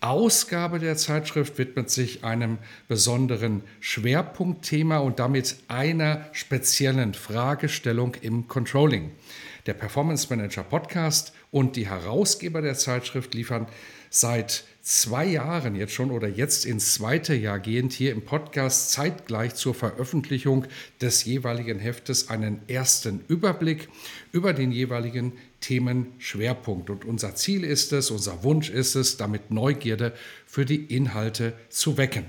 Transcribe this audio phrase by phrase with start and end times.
[0.00, 2.56] Ausgabe der Zeitschrift widmet sich einem
[2.88, 9.10] besonderen Schwerpunktthema und damit einer speziellen Fragestellung im Controlling.
[9.66, 13.66] Der Performance Manager Podcast und die Herausgeber der Zeitschrift liefern
[14.08, 19.54] seit zwei Jahren jetzt schon oder jetzt ins zweite Jahr gehend hier im Podcast zeitgleich
[19.54, 20.66] zur Veröffentlichung
[21.00, 23.88] des jeweiligen Heftes einen ersten Überblick
[24.32, 26.90] über den jeweiligen Themenschwerpunkt.
[26.90, 30.12] Und unser Ziel ist es, unser Wunsch ist es, damit Neugierde
[30.44, 32.24] für die Inhalte zu wecken.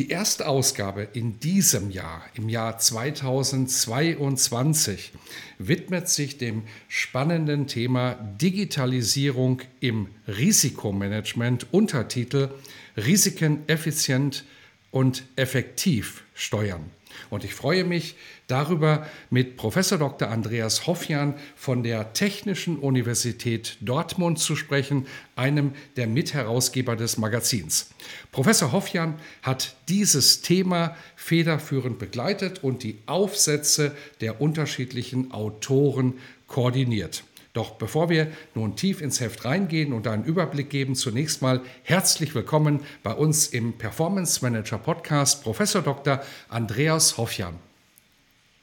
[0.00, 5.12] Die erste Ausgabe in diesem Jahr, im Jahr 2022,
[5.58, 12.48] widmet sich dem spannenden Thema Digitalisierung im Risikomanagement, Untertitel
[12.96, 14.46] Risiken effizient
[14.90, 16.90] und effektiv steuern.
[17.28, 20.28] Und ich freue mich darüber, mit Professor Dr.
[20.28, 27.90] Andreas Hoffjan von der Technischen Universität Dortmund zu sprechen, einem der Mitherausgeber des Magazins.
[28.32, 36.14] Professor Hoffjan hat dieses Thema federführend begleitet und die Aufsätze der unterschiedlichen Autoren
[36.46, 37.24] koordiniert.
[37.52, 42.32] Doch bevor wir nun tief ins Heft reingehen und einen Überblick geben, zunächst mal herzlich
[42.32, 46.22] willkommen bei uns im Performance Manager Podcast Professor Dr.
[46.48, 47.54] Andreas Hoffjan.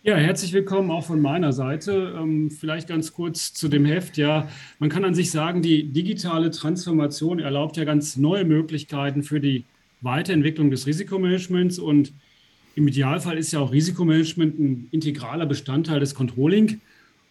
[0.04, 2.16] Ja, herzlich willkommen auch von meiner Seite.
[2.18, 4.16] Ähm, vielleicht ganz kurz zu dem Heft.
[4.16, 4.48] Ja,
[4.80, 9.66] man kann an sich sagen, die digitale Transformation erlaubt ja ganz neue Möglichkeiten für die
[10.00, 12.14] Weiterentwicklung des Risikomanagements und
[12.76, 16.80] im Idealfall ist ja auch Risikomanagement ein integraler Bestandteil des Controlling.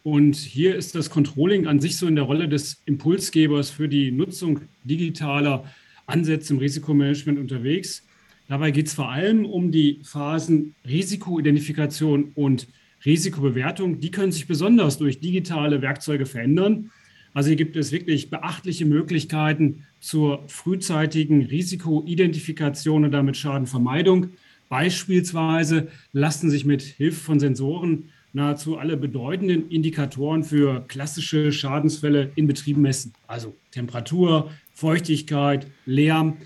[0.06, 4.12] Und hier ist das Controlling an sich so in der Rolle des Impulsgebers für die
[4.12, 5.64] Nutzung digitaler
[6.06, 8.06] Ansätze im Risikomanagement unterwegs.
[8.46, 12.68] Dabei geht es vor allem um die Phasen Risikoidentifikation und
[13.04, 13.98] Risikobewertung.
[13.98, 16.92] Die können sich besonders durch digitale Werkzeuge verändern.
[17.34, 24.28] Also hier gibt es wirklich beachtliche Möglichkeiten zur frühzeitigen Risikoidentifikation und damit Schadenvermeidung.
[24.68, 32.46] Beispielsweise lassen sich mit Hilfe von Sensoren nahezu alle bedeutenden Indikatoren für klassische Schadensfälle in
[32.46, 33.14] Betrieben messen.
[33.26, 36.36] Also Temperatur, Feuchtigkeit, Lärm,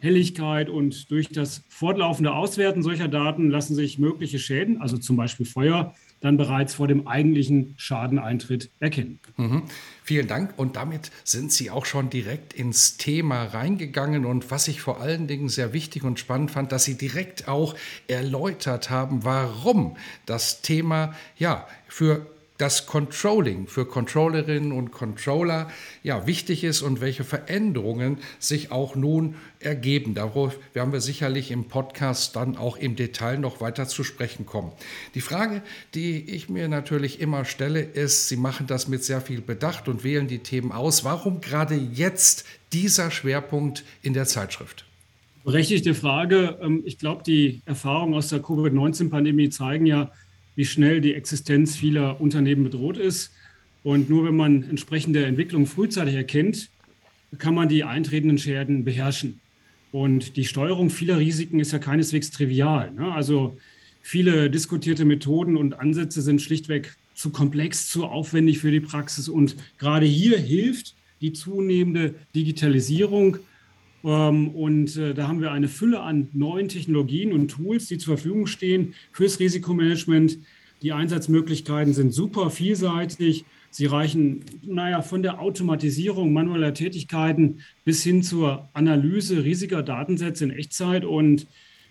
[0.00, 5.46] Helligkeit und durch das fortlaufende Auswerten solcher Daten lassen sich mögliche Schäden, also zum Beispiel
[5.46, 9.20] Feuer, dann bereits vor dem eigentlichen Schadeneintritt erkennen.
[9.36, 9.62] Mhm.
[10.08, 10.54] Vielen Dank.
[10.56, 14.24] Und damit sind Sie auch schon direkt ins Thema reingegangen.
[14.24, 17.74] Und was ich vor allen Dingen sehr wichtig und spannend fand, dass Sie direkt auch
[18.06, 22.26] erläutert haben, warum das Thema ja für
[22.58, 25.70] das Controlling für Controllerinnen und Controller
[26.02, 30.14] ja wichtig ist und welche Veränderungen sich auch nun ergeben.
[30.14, 34.72] Darauf werden wir sicherlich im Podcast dann auch im Detail noch weiter zu sprechen kommen.
[35.14, 35.62] Die Frage,
[35.94, 40.02] die ich mir natürlich immer stelle, ist, Sie machen das mit sehr viel Bedacht und
[40.02, 41.04] wählen die Themen aus.
[41.04, 44.84] Warum gerade jetzt dieser Schwerpunkt in der Zeitschrift?
[45.44, 46.58] Berechtigte Frage.
[46.60, 50.10] Ähm, ich glaube, die Erfahrungen aus der Covid-19-Pandemie zeigen ja,
[50.58, 53.30] wie schnell die Existenz vieler Unternehmen bedroht ist.
[53.84, 56.68] Und nur wenn man entsprechende Entwicklungen frühzeitig erkennt,
[57.38, 59.38] kann man die eintretenden Schäden beherrschen.
[59.92, 62.90] Und die Steuerung vieler Risiken ist ja keineswegs trivial.
[62.90, 63.12] Ne?
[63.12, 63.56] Also
[64.02, 69.28] viele diskutierte Methoden und Ansätze sind schlichtweg zu komplex, zu aufwendig für die Praxis.
[69.28, 73.36] Und gerade hier hilft die zunehmende Digitalisierung
[74.02, 78.46] und äh, da haben wir eine Fülle an neuen Technologien und Tools, die zur Verfügung
[78.46, 80.38] stehen fürs Risikomanagement.
[80.82, 83.44] Die Einsatzmöglichkeiten sind super vielseitig.
[83.70, 90.50] Sie reichen, naja, von der Automatisierung manueller Tätigkeiten bis hin zur Analyse riesiger Datensätze in
[90.50, 91.04] Echtzeit.
[91.04, 91.48] Und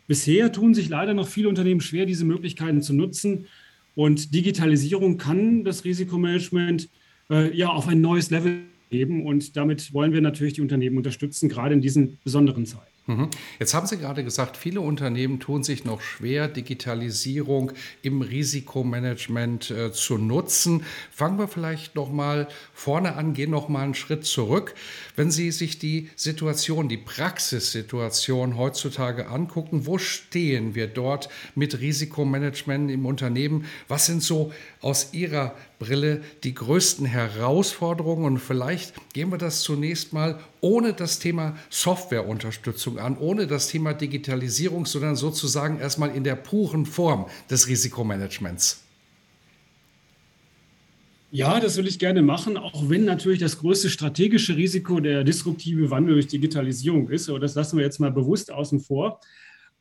[0.08, 3.48] bisher tun sich leider noch viele Unternehmen schwer, diese Möglichkeiten zu nutzen.
[3.96, 6.90] Und Digitalisierung kann das Risikomanagement
[7.30, 9.26] äh, ja auf ein neues Level geben.
[9.26, 12.98] Und damit wollen wir natürlich die Unternehmen unterstützen, gerade in diesen besonderen Zeiten.
[13.08, 13.30] Mhm.
[13.58, 19.92] Jetzt haben Sie gerade gesagt, viele Unternehmen tun sich noch schwer, Digitalisierung im Risikomanagement äh,
[19.94, 20.84] zu nutzen.
[21.12, 24.76] Fangen wir vielleicht noch mal vorne an, gehen noch mal einen Schritt zurück.
[25.16, 32.92] Wenn Sie sich die Situation, die Praxissituation heutzutage angucken, wo stehen wir dort mit Risikomanagement
[32.92, 33.66] im Unternehmen?
[33.88, 34.52] Was sind so
[34.82, 38.26] aus Ihrer Brille die größten Herausforderungen?
[38.26, 43.94] Und vielleicht gehen wir das zunächst mal ohne das Thema Softwareunterstützung an, ohne das Thema
[43.94, 48.84] Digitalisierung, sondern sozusagen erstmal in der puren Form des Risikomanagements.
[51.30, 55.92] Ja, das will ich gerne machen, auch wenn natürlich das größte strategische Risiko der disruptive
[55.92, 57.30] Wandel durch Digitalisierung ist.
[57.30, 59.20] Aber das lassen wir jetzt mal bewusst außen vor.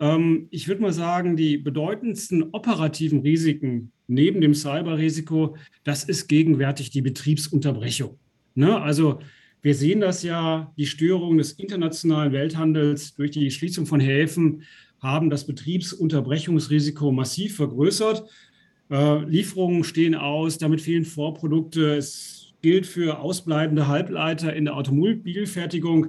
[0.00, 6.90] Ähm, ich würde mal sagen, die bedeutendsten operativen Risiken neben dem Cyberrisiko, das ist gegenwärtig
[6.90, 8.18] die Betriebsunterbrechung.
[8.54, 8.80] Ne?
[8.80, 9.20] Also
[9.62, 14.62] wir sehen das ja, die Störung des internationalen Welthandels durch die Schließung von Häfen
[15.00, 18.28] haben das Betriebsunterbrechungsrisiko massiv vergrößert.
[18.90, 21.96] Äh, Lieferungen stehen aus, damit fehlen Vorprodukte.
[21.96, 26.08] Es gilt für ausbleibende Halbleiter in der Automobilfertigung,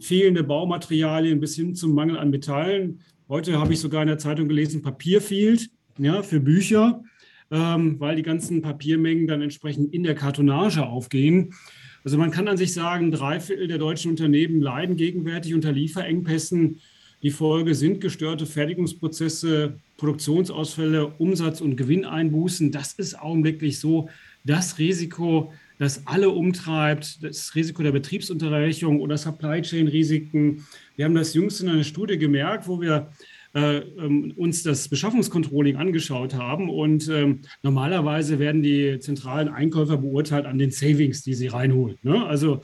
[0.00, 3.00] fehlende Baumaterialien bis hin zum Mangel an Metallen.
[3.32, 7.02] Heute habe ich sogar in der Zeitung gelesen, Papier fehlt ja, für Bücher,
[7.50, 11.54] ähm, weil die ganzen Papiermengen dann entsprechend in der Kartonage aufgehen.
[12.04, 16.80] Also man kann an sich sagen, drei Viertel der deutschen Unternehmen leiden gegenwärtig unter Lieferengpässen.
[17.22, 22.70] Die Folge sind gestörte Fertigungsprozesse, Produktionsausfälle, Umsatz- und Gewinneinbußen.
[22.70, 24.10] Das ist augenblicklich so
[24.44, 30.64] das Risiko, das alle umtreibt, das Risiko der Betriebsunterbrechung oder Supply Chain Risiken.
[30.94, 33.10] Wir haben das jüngst in einer Studie gemerkt, wo wir
[33.52, 36.70] äh, ähm, uns das Beschaffungscontrolling angeschaut haben.
[36.70, 41.98] Und ähm, normalerweise werden die zentralen Einkäufer beurteilt an den Savings, die sie reinholen.
[42.02, 42.26] Ne?
[42.26, 42.60] Also,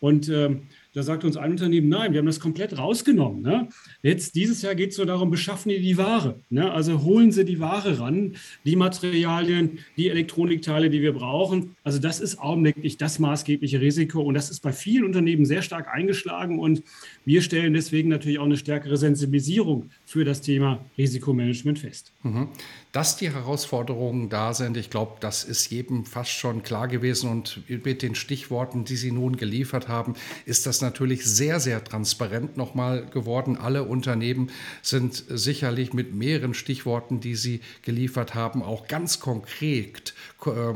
[0.00, 0.62] und ähm,
[0.96, 3.42] da sagt uns ein Unternehmen, nein, wir haben das komplett rausgenommen.
[3.42, 3.68] Ne?
[4.02, 6.40] Jetzt dieses Jahr geht es so darum, beschaffen die die Ware.
[6.48, 6.72] Ne?
[6.72, 8.34] Also holen sie die Ware ran,
[8.64, 11.76] die Materialien, die Elektronikteile, die wir brauchen.
[11.84, 15.86] Also das ist augenblicklich das maßgebliche Risiko und das ist bei vielen Unternehmen sehr stark
[15.92, 16.82] eingeschlagen und
[17.26, 22.14] wir stellen deswegen natürlich auch eine stärkere Sensibilisierung für das Thema Risikomanagement fest.
[22.22, 22.48] Mhm.
[22.96, 27.60] Dass die Herausforderungen da sind, ich glaube, das ist jedem fast schon klar gewesen und
[27.68, 30.14] mit den Stichworten, die Sie nun geliefert haben,
[30.46, 33.58] ist das natürlich sehr, sehr transparent nochmal geworden.
[33.58, 34.50] Alle Unternehmen
[34.80, 40.14] sind sicherlich mit mehreren Stichworten, die Sie geliefert haben, auch ganz konkret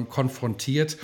[0.08, 0.98] konfrontiert.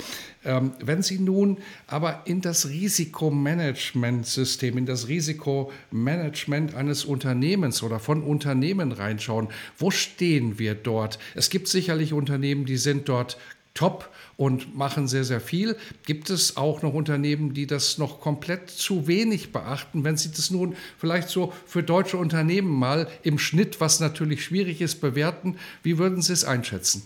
[0.44, 8.22] Ähm, wenn Sie nun aber in das Risikomanagementsystem, in das Risikomanagement eines Unternehmens oder von
[8.22, 9.48] Unternehmen reinschauen,
[9.78, 11.18] wo stehen wir dort?
[11.34, 13.38] Es gibt sicherlich Unternehmen, die sind dort
[13.76, 15.76] top und machen sehr, sehr viel.
[16.04, 20.04] Gibt es auch noch Unternehmen, die das noch komplett zu wenig beachten?
[20.04, 24.80] Wenn Sie das nun vielleicht so für deutsche Unternehmen mal im Schnitt, was natürlich schwierig
[24.80, 27.02] ist, bewerten, wie würden Sie es einschätzen?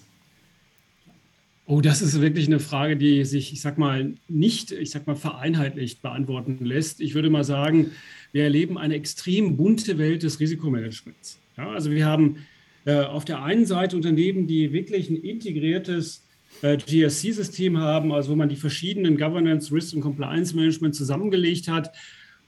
[1.71, 5.15] Oh, das ist wirklich eine Frage, die sich, ich sag mal, nicht, ich sag mal,
[5.15, 7.01] vereinheitlicht beantworten lässt.
[7.01, 7.93] Ich würde mal sagen,
[8.33, 11.39] wir erleben eine extrem bunte Welt des Risikomanagements.
[11.57, 12.39] Ja, also wir haben
[12.87, 16.25] äh, auf der einen Seite Unternehmen, die wirklich ein integriertes
[16.63, 21.93] äh, GRC-System haben, also wo man die verschiedenen Governance, Risk und Compliance Management zusammengelegt hat.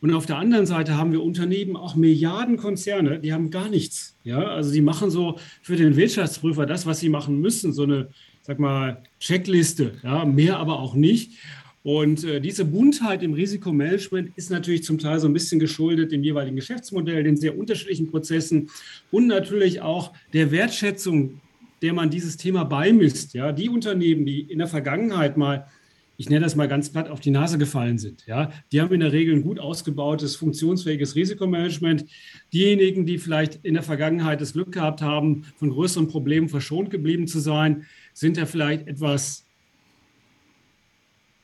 [0.00, 4.18] Und auf der anderen Seite haben wir Unternehmen, auch Milliardenkonzerne, die haben gar nichts.
[4.24, 8.08] Ja, also die machen so für den Wirtschaftsprüfer das, was sie machen müssen, so eine,
[8.42, 11.38] sag mal, Checkliste, ja, mehr aber auch nicht.
[11.82, 16.22] Und äh, diese Buntheit im Risikomanagement ist natürlich zum Teil so ein bisschen geschuldet dem
[16.22, 18.70] jeweiligen Geschäftsmodell, den sehr unterschiedlichen Prozessen
[19.10, 21.40] und natürlich auch der Wertschätzung
[21.82, 23.34] der man dieses Thema beimisst.
[23.34, 25.66] Ja, die Unternehmen, die in der Vergangenheit mal,
[26.16, 29.00] ich nenne das mal ganz platt, auf die Nase gefallen sind, ja, die haben in
[29.00, 32.04] der Regel ein gut ausgebautes, funktionsfähiges Risikomanagement.
[32.52, 37.26] Diejenigen, die vielleicht in der Vergangenheit das Glück gehabt haben, von größeren Problemen verschont geblieben
[37.26, 39.44] zu sein, sind ja vielleicht etwas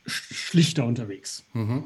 [0.05, 1.45] schlichter unterwegs.
[1.53, 1.83] Mhm.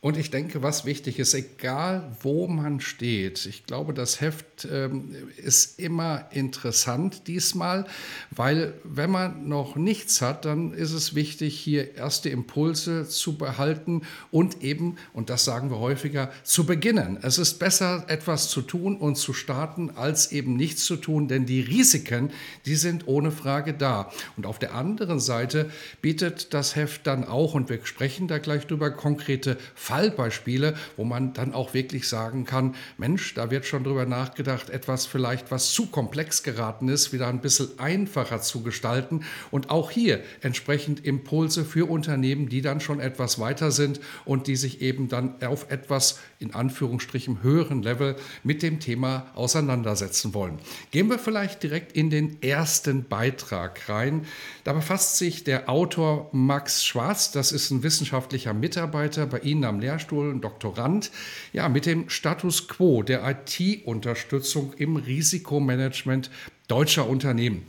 [0.00, 5.12] Und ich denke, was wichtig ist, egal wo man steht, ich glaube, das Heft ähm,
[5.36, 7.84] ist immer interessant diesmal,
[8.30, 14.02] weil wenn man noch nichts hat, dann ist es wichtig, hier erste Impulse zu behalten
[14.30, 17.18] und eben, und das sagen wir häufiger, zu beginnen.
[17.22, 21.44] Es ist besser, etwas zu tun und zu starten, als eben nichts zu tun, denn
[21.44, 22.30] die Risiken,
[22.66, 24.12] die sind ohne Frage da.
[24.36, 28.68] Und auf der anderen Seite bietet das Heft dann auch, und wir sprechen da gleich
[28.68, 34.04] drüber, konkrete Fallbeispiele, wo man dann auch wirklich sagen kann, Mensch, da wird schon drüber
[34.04, 39.70] nachgedacht, etwas vielleicht, was zu komplex geraten ist, wieder ein bisschen einfacher zu gestalten und
[39.70, 44.82] auch hier entsprechend Impulse für Unternehmen, die dann schon etwas weiter sind und die sich
[44.82, 50.58] eben dann auf etwas in Anführungsstrichen höheren Level mit dem Thema auseinandersetzen wollen.
[50.90, 54.26] Gehen wir vielleicht direkt in den ersten Beitrag rein.
[54.64, 59.77] Da befasst sich der Autor Max Schwarz, das ist ein wissenschaftlicher Mitarbeiter bei Ihnen am
[59.80, 61.10] Lehrstuhl, ein Doktorand,
[61.52, 66.30] ja, mit dem Status quo der IT-Unterstützung im Risikomanagement
[66.68, 67.62] deutscher Unternehmen.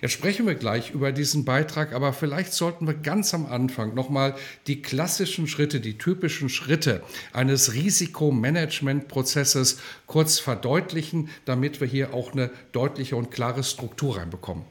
[0.00, 4.34] Jetzt sprechen wir gleich über diesen Beitrag, aber vielleicht sollten wir ganz am Anfang nochmal
[4.66, 12.50] die klassischen Schritte, die typischen Schritte eines Risikomanagementprozesses kurz verdeutlichen, damit wir hier auch eine
[12.72, 14.64] deutliche und klare Struktur reinbekommen.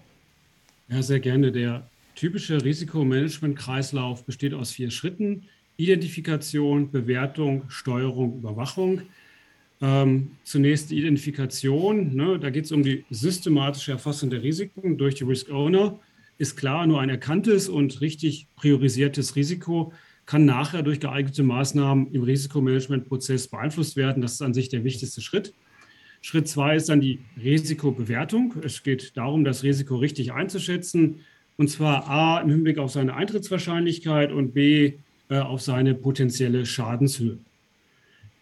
[0.90, 1.52] Ja, sehr gerne.
[1.52, 5.48] Der typische Risikomanagement-Kreislauf besteht aus vier Schritten.
[5.77, 9.01] Identifikation, Bewertung, Steuerung, Überwachung.
[9.82, 12.15] Ähm, zunächst die Identifikation.
[12.15, 16.00] Ne, da geht es um die systematische Erfassung der Risiken durch die Risk Owner.
[16.38, 19.94] Ist klar, nur ein erkanntes und richtig priorisiertes Risiko
[20.25, 24.22] kann nachher durch geeignete Maßnahmen im Risikomanagementprozess beeinflusst werden.
[24.22, 25.53] Das ist an sich der wichtigste Schritt.
[26.22, 28.55] Schritt zwei ist dann die Risikobewertung.
[28.63, 31.20] Es geht darum, das Risiko richtig einzuschätzen.
[31.58, 34.94] Und zwar A im Hinblick auf seine Eintrittswahrscheinlichkeit und B
[35.29, 37.38] äh, auf seine potenzielle Schadenshöhe.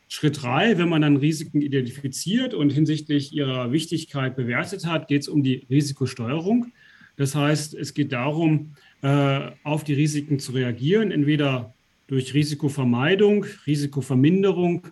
[0.10, 5.28] Schritt drei, wenn man dann Risiken identifiziert und hinsichtlich ihrer Wichtigkeit bewertet hat, geht es
[5.28, 6.72] um die Risikosteuerung.
[7.16, 11.74] Das heißt, es geht darum, äh, auf die Risiken zu reagieren, entweder
[12.08, 14.88] durch Risikovermeidung, Risikoverminderung,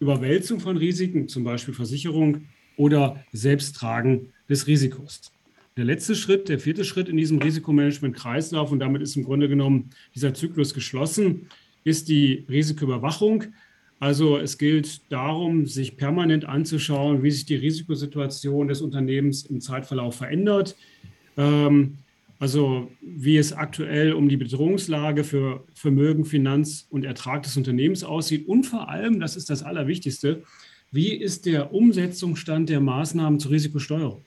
[0.00, 5.31] Überwälzung von Risiken, zum Beispiel Versicherung oder Selbsttragen des Risikos.
[5.76, 9.90] Der letzte Schritt, der vierte Schritt in diesem Risikomanagement-Kreislauf, und damit ist im Grunde genommen
[10.14, 11.48] dieser Zyklus geschlossen,
[11.82, 13.44] ist die Risikoüberwachung.
[13.98, 20.16] Also es gilt darum, sich permanent anzuschauen, wie sich die Risikosituation des Unternehmens im Zeitverlauf
[20.16, 20.76] verändert.
[21.38, 21.98] Ähm,
[22.38, 28.48] also wie es aktuell um die Bedrohungslage für Vermögen, Finanz und Ertrag des Unternehmens aussieht.
[28.48, 30.42] Und vor allem, das ist das Allerwichtigste,
[30.90, 34.22] wie ist der Umsetzungsstand der Maßnahmen zur Risikosteuerung?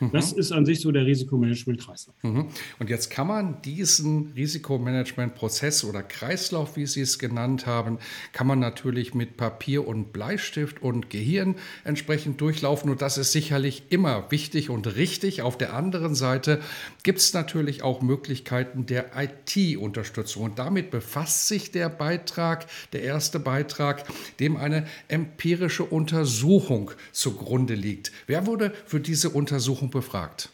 [0.00, 0.10] Mhm.
[0.12, 2.14] Das ist an sich so der Risikomanagement-Kreislauf.
[2.22, 2.48] Mhm.
[2.78, 7.98] Und jetzt kann man diesen Risikomanagement-Prozess oder Kreislauf, wie Sie es genannt haben,
[8.32, 12.90] kann man natürlich mit Papier und Bleistift und Gehirn entsprechend durchlaufen.
[12.90, 15.42] Und das ist sicherlich immer wichtig und richtig.
[15.42, 16.60] Auf der anderen Seite
[17.02, 20.44] gibt es natürlich auch Möglichkeiten der IT-Unterstützung.
[20.44, 24.04] Und damit befasst sich der Beitrag, der erste Beitrag,
[24.40, 28.12] dem eine empirische Untersuchung zugrunde liegt.
[28.26, 30.50] Wer wurde für diese Untersuchung Untersuchung befragt?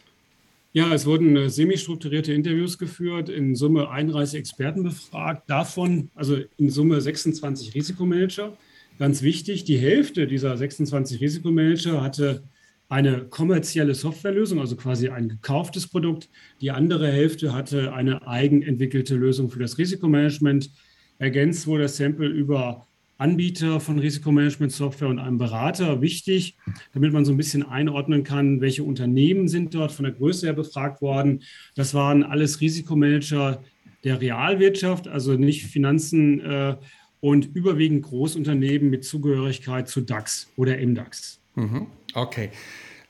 [0.75, 6.69] Ja, es wurden äh, semi-strukturierte Interviews geführt, in Summe 31 Experten befragt, davon also in
[6.69, 8.57] Summe 26 Risikomanager.
[8.97, 12.43] Ganz wichtig, die Hälfte dieser 26 Risikomanager hatte
[12.89, 16.29] eine kommerzielle Softwarelösung, also quasi ein gekauftes Produkt.
[16.61, 20.71] Die andere Hälfte hatte eine eigenentwickelte Lösung für das Risikomanagement.
[21.17, 26.57] Ergänzt wurde das Sample über Anbieter von Risikomanagement-Software und einem Berater wichtig,
[26.93, 30.53] damit man so ein bisschen einordnen kann, welche Unternehmen sind dort von der Größe her
[30.53, 31.43] befragt worden.
[31.75, 33.61] Das waren alles Risikomanager
[34.03, 36.75] der Realwirtschaft, also nicht Finanzen äh,
[37.21, 41.39] und überwiegend Großunternehmen mit Zugehörigkeit zu DAX oder MDAX.
[41.55, 41.87] Mhm.
[42.13, 42.49] Okay.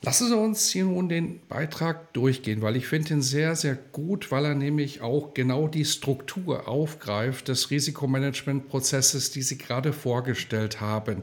[0.04, 4.30] Lassen Sie uns hier nun den Beitrag durchgehen, weil ich finde ihn sehr, sehr gut,
[4.30, 11.22] weil er nämlich auch genau die Struktur aufgreift des Risikomanagementprozesses, die Sie gerade vorgestellt haben.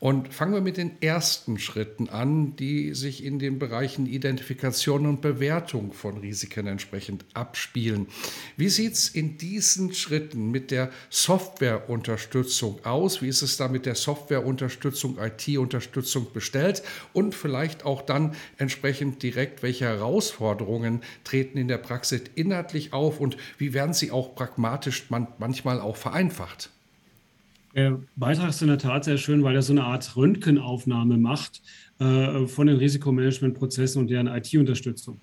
[0.00, 5.20] Und fangen wir mit den ersten Schritten an, die sich in den Bereichen Identifikation und
[5.20, 8.06] Bewertung von Risiken entsprechend abspielen.
[8.56, 13.20] Wie sieht es in diesen Schritten mit der Softwareunterstützung aus?
[13.20, 16.82] Wie ist es da mit der Softwareunterstützung, IT-Unterstützung bestellt?
[17.12, 23.36] Und vielleicht auch dann entsprechend direkt, welche Herausforderungen treten in der Praxis inhaltlich auf und
[23.58, 26.70] wie werden sie auch pragmatisch manchmal auch vereinfacht?
[27.74, 31.62] Der Beitrag ist in der Tat sehr schön, weil er so eine Art Röntgenaufnahme macht
[32.00, 35.20] äh, von den Risikomanagementprozessen und deren IT-Unterstützung.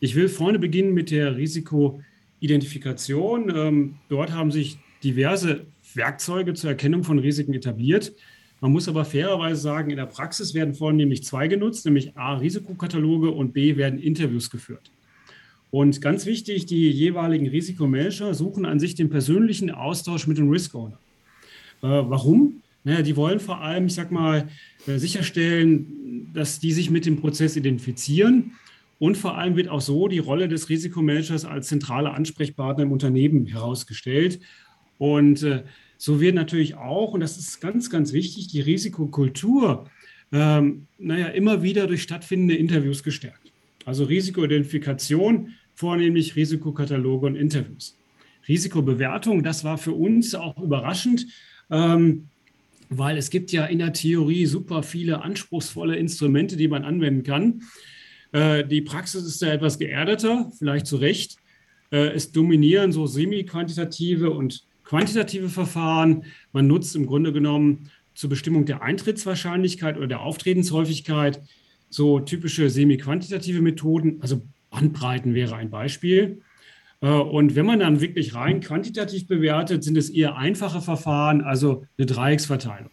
[0.00, 3.52] Ich will vorne beginnen mit der Risikoidentifikation.
[3.54, 8.14] Ähm, dort haben sich diverse Werkzeuge zur Erkennung von Risiken etabliert.
[8.62, 13.30] Man muss aber fairerweise sagen, in der Praxis werden vornehmlich zwei genutzt, nämlich A, Risikokataloge
[13.30, 14.90] und B, werden Interviews geführt.
[15.70, 20.74] Und ganz wichtig, die jeweiligen Risikomanager suchen an sich den persönlichen Austausch mit dem Risk
[20.74, 20.98] Owner.
[21.82, 22.62] Äh, warum?
[22.84, 24.48] Naja, die wollen vor allem, ich sag mal,
[24.86, 28.52] äh, sicherstellen, dass die sich mit dem Prozess identifizieren.
[28.98, 33.46] Und vor allem wird auch so die Rolle des Risikomanagers als zentraler Ansprechpartner im Unternehmen
[33.46, 34.40] herausgestellt.
[34.98, 35.62] Und äh,
[35.96, 39.88] so wird natürlich auch, und das ist ganz, ganz wichtig, die Risikokultur,
[40.32, 43.52] ähm, naja, immer wieder durch stattfindende Interviews gestärkt.
[43.84, 47.96] Also Risikoidentifikation, vornehmlich Risikokataloge und Interviews.
[48.48, 51.26] Risikobewertung, das war für uns auch überraschend,
[51.70, 52.28] ähm,
[52.88, 57.62] weil es gibt ja in der Theorie super viele anspruchsvolle Instrumente, die man anwenden kann.
[58.32, 61.36] Äh, die Praxis ist da etwas geerdeter, vielleicht zu Recht.
[61.92, 66.24] Äh, es dominieren so semi-quantitative und quantitative Verfahren.
[66.52, 71.40] Man nutzt im Grunde genommen zur Bestimmung der Eintrittswahrscheinlichkeit oder der Auftreten,shäufigkeit
[71.90, 76.42] so typische semi-quantitative Methoden, also Bandbreiten wäre ein Beispiel.
[77.00, 81.84] Äh, und wenn man dann wirklich rein quantitativ bewertet, sind es eher einfache Verfahren, also
[81.98, 82.90] eine Dreiecksverteilung.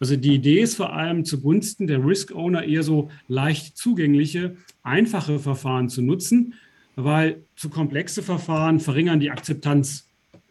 [0.00, 5.40] Also die Idee ist vor allem zugunsten der Risk Owner eher so leicht zugängliche, einfache
[5.40, 6.54] Verfahren zu nutzen,
[6.94, 10.08] weil zu komplexe Verfahren verringern die Akzeptanz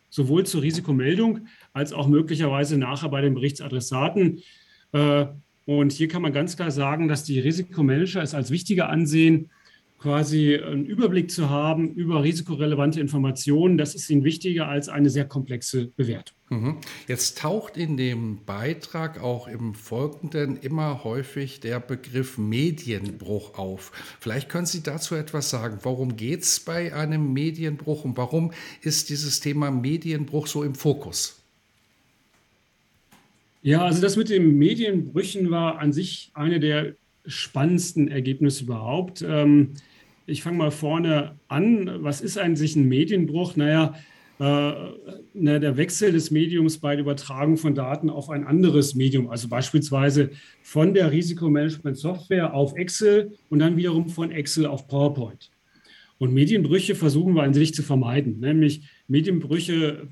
[0.10, 4.42] sowohl zur Risikomeldung als auch möglicherweise nachher bei den Berichtsadressaten.
[4.92, 5.26] Äh,
[5.66, 9.50] und hier kann man ganz klar sagen, dass die Risikomanager es als wichtiger ansehen,
[10.00, 13.78] quasi einen Überblick zu haben über risikorelevante Informationen.
[13.78, 16.38] Das ist ihnen wichtiger als eine sehr komplexe Bewertung.
[16.50, 16.78] Mhm.
[17.08, 23.92] Jetzt taucht in dem Beitrag auch im Folgenden immer häufig der Begriff Medienbruch auf.
[24.20, 25.80] Vielleicht können Sie dazu etwas sagen.
[25.84, 28.52] Warum geht es bei einem Medienbruch und warum
[28.82, 31.42] ist dieses Thema Medienbruch so im Fokus?
[33.64, 36.96] Ja, also das mit den Medienbrüchen war an sich eine der
[37.28, 39.24] spannendsten Ergebnisse überhaupt.
[39.28, 39.74] Ähm,
[40.26, 42.04] ich fange mal vorne an.
[42.04, 43.56] Was ist eigentlich ein Medienbruch?
[43.56, 43.96] Naja,
[44.40, 44.72] äh,
[45.34, 49.48] na, der Wechsel des Mediums bei der Übertragung von Daten auf ein anderes Medium, also
[49.48, 50.30] beispielsweise
[50.62, 55.50] von der Risikomanagement-Software auf Excel und dann wiederum von Excel auf PowerPoint.
[56.20, 60.08] Und Medienbrüche versuchen wir an sich zu vermeiden, nämlich Medienbrüche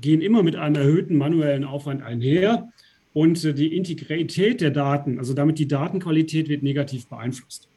[0.00, 2.68] gehen immer mit einem erhöhten manuellen Aufwand einher.
[3.14, 7.68] Und äh, die Integrität der Daten, also damit die Datenqualität, wird negativ beeinflusst.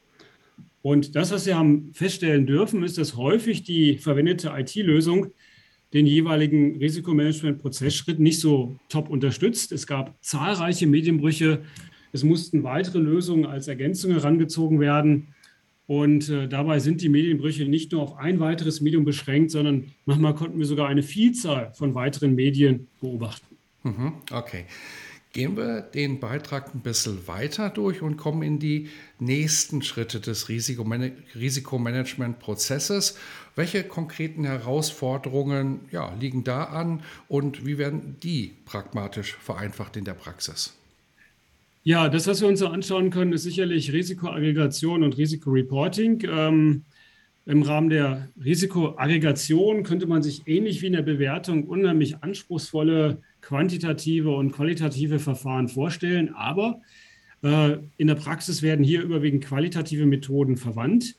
[0.82, 5.28] Und das, was wir haben feststellen dürfen, ist, dass häufig die verwendete IT-Lösung
[5.94, 9.72] den jeweiligen Risikomanagement-Prozessschritt nicht so top unterstützt.
[9.72, 11.62] Es gab zahlreiche Medienbrüche.
[12.12, 15.28] Es mussten weitere Lösungen als Ergänzung herangezogen werden.
[15.86, 20.36] Und äh, dabei sind die Medienbrüche nicht nur auf ein weiteres Medium beschränkt, sondern manchmal
[20.36, 23.56] konnten wir sogar eine Vielzahl von weiteren Medien beobachten.
[23.84, 24.66] Mhm, okay.
[25.38, 30.50] Gehen wir den Beitrag ein bisschen weiter durch und kommen in die nächsten Schritte des
[30.50, 33.20] Risikomanagement-Prozesses.
[33.56, 40.16] Welche konkreten Herausforderungen ja, liegen da an und wie werden die pragmatisch vereinfacht in der
[40.16, 40.74] Praxis?
[41.84, 46.28] Ja, das, was wir uns anschauen können, ist sicherlich Risikoaggregation und Risikoreporting.
[46.28, 46.86] Ähm,
[47.46, 54.30] Im Rahmen der Risikoaggregation könnte man sich ähnlich wie in der Bewertung unheimlich anspruchsvolle quantitative
[54.36, 56.82] und qualitative Verfahren vorstellen, aber
[57.44, 61.16] äh, in der Praxis werden hier überwiegend qualitative Methoden verwandt.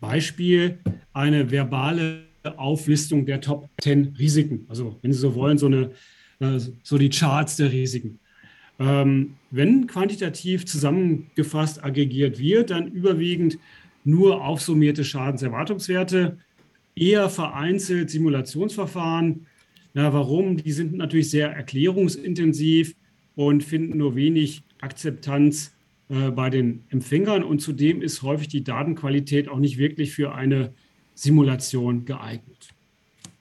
[0.00, 0.78] Beispiel
[1.12, 2.22] eine verbale
[2.56, 4.64] Auflistung der Top 10 Risiken.
[4.68, 5.90] Also, wenn Sie so wollen, so, eine,
[6.38, 8.20] äh, so die Charts der Risiken.
[8.78, 13.58] Ähm, wenn quantitativ zusammengefasst aggregiert wird, dann überwiegend
[14.04, 16.38] nur aufsummierte Schadenserwartungswerte,
[16.94, 19.46] eher vereinzelt Simulationsverfahren
[19.94, 20.56] na, warum?
[20.56, 22.94] Die sind natürlich sehr erklärungsintensiv
[23.34, 25.74] und finden nur wenig Akzeptanz
[26.08, 27.44] äh, bei den Empfängern.
[27.44, 30.72] Und zudem ist häufig die Datenqualität auch nicht wirklich für eine
[31.14, 32.68] Simulation geeignet.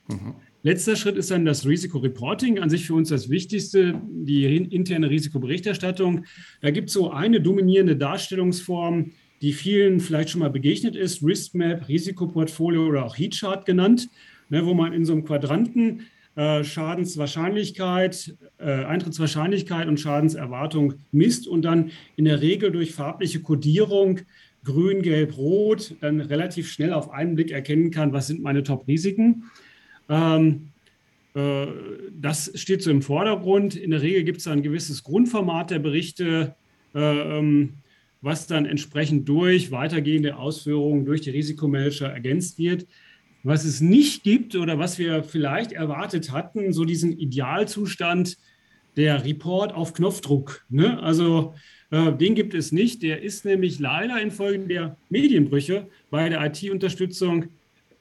[0.07, 0.35] Mhm.
[0.63, 6.25] Letzter Schritt ist dann das Risikoreporting, an sich für uns das Wichtigste, die interne Risikoberichterstattung.
[6.61, 9.11] Da gibt es so eine dominierende Darstellungsform,
[9.41, 14.09] die vielen vielleicht schon mal begegnet ist, Riskmap, Risikoportfolio oder auch Heatchart genannt,
[14.49, 16.01] ne, wo man in so einem Quadranten
[16.63, 24.19] Schadenswahrscheinlichkeit, äh, Eintrittswahrscheinlichkeit und Schadenserwartung misst und dann in der Regel durch farbliche Kodierung
[24.63, 29.43] grün, gelb, rot dann relativ schnell auf einen Blick erkennen kann, was sind meine Top-Risiken.
[30.07, 30.69] Ähm,
[31.33, 31.67] äh,
[32.19, 33.75] das steht so im Vordergrund.
[33.75, 36.55] In der Regel gibt es ein gewisses Grundformat der Berichte,
[36.93, 37.73] äh, ähm,
[38.21, 42.85] was dann entsprechend durch weitergehende Ausführungen durch die Risikomanager ergänzt wird
[43.43, 48.37] was es nicht gibt oder was wir vielleicht erwartet hatten, so diesen Idealzustand
[48.97, 50.65] der Report auf Knopfdruck.
[50.69, 51.01] Ne?
[51.01, 51.53] Also
[51.91, 53.03] äh, den gibt es nicht.
[53.03, 57.45] Der ist nämlich leider infolge der Medienbrüche bei der IT-Unterstützung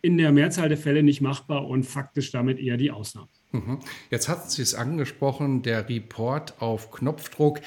[0.02, 3.28] in der Mehrzahl der Fälle nicht machbar und faktisch damit eher die Ausnahme.
[3.52, 3.80] Mhm.
[4.10, 7.60] Jetzt hatten Sie es angesprochen, der Report auf Knopfdruck.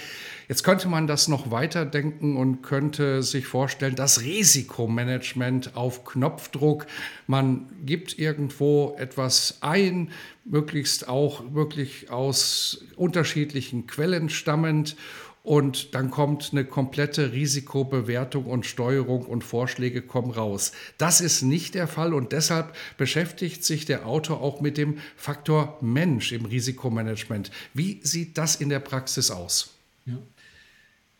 [0.48, 6.88] Jetzt könnte man das noch weiterdenken und könnte sich vorstellen, das Risikomanagement auf Knopfdruck.
[7.28, 10.12] Man gibt irgendwo etwas ein,
[10.46, 14.96] möglichst auch wirklich aus unterschiedlichen Quellen stammend
[15.44, 20.72] und dann kommt eine komplette Risikobewertung und Steuerung und Vorschläge kommen raus.
[20.98, 25.78] Das ist nicht der Fall und deshalb beschäftigt sich der Autor auch mit dem Faktor
[25.82, 27.52] Mensch im Risikomanagement.
[27.74, 29.76] Wie sieht das in der Praxis aus?
[30.06, 30.18] Ja.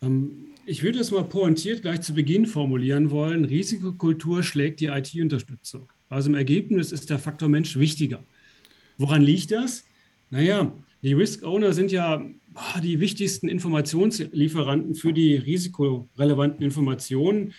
[0.02, 3.44] Ähm, ich würde es mal pointiert gleich zu Beginn formulieren wollen.
[3.44, 5.90] Risikokultur schlägt die IT-Unterstützung.
[6.08, 8.24] Also im Ergebnis ist der Faktor Mensch wichtiger.
[8.98, 9.84] Woran liegt das?
[10.30, 12.26] Naja, die Risk Owner sind ja
[12.82, 17.54] die wichtigsten Informationslieferanten für die risikorelevanten Informationen.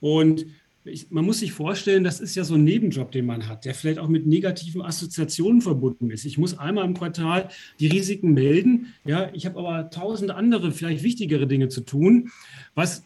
[0.00, 0.46] Und
[0.84, 3.74] ich, man muss sich vorstellen, das ist ja so ein Nebenjob, den man hat, der
[3.74, 6.24] vielleicht auch mit negativen Assoziationen verbunden ist.
[6.24, 7.48] Ich muss einmal im Quartal
[7.80, 8.94] die Risiken melden.
[9.04, 12.30] Ja, ich habe aber tausend andere, vielleicht wichtigere Dinge zu tun,
[12.74, 13.02] was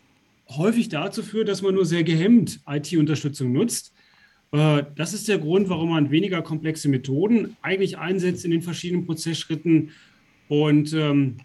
[0.49, 3.93] häufig dazu führt, dass man nur sehr gehemmt IT-Unterstützung nutzt.
[4.53, 9.07] Äh, das ist der Grund, warum man weniger komplexe Methoden eigentlich einsetzt in den verschiedenen
[9.07, 9.91] Prozessschritten.
[10.51, 11.37] Und ähm,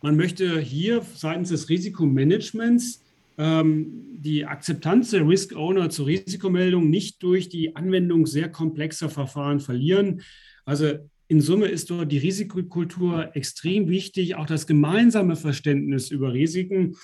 [0.00, 3.02] man möchte hier seitens des Risikomanagements
[3.36, 9.58] ähm, die Akzeptanz der Risk Owner zur Risikomeldung nicht durch die Anwendung sehr komplexer Verfahren
[9.58, 10.22] verlieren.
[10.64, 10.92] Also
[11.26, 16.94] in Summe ist dort die Risikokultur extrem wichtig, auch das gemeinsame Verständnis über Risiken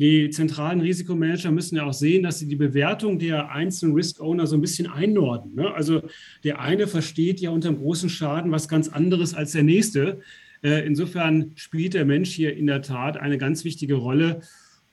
[0.00, 4.56] die zentralen Risikomanager müssen ja auch sehen, dass sie die Bewertung der einzelnen Risk-Owner so
[4.56, 5.56] ein bisschen einordnen.
[5.56, 5.74] Ne?
[5.74, 6.00] Also
[6.42, 10.22] der eine versteht ja unter dem großen Schaden was ganz anderes als der nächste.
[10.62, 14.40] Äh, insofern spielt der Mensch hier in der Tat eine ganz wichtige Rolle.